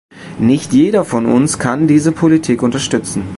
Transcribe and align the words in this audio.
Nicht 0.39 0.73
jeder 0.73 1.05
von 1.05 1.27
uns 1.27 1.59
kann 1.59 1.85
diese 1.87 2.11
Politik 2.11 2.63
unterstützen. 2.63 3.21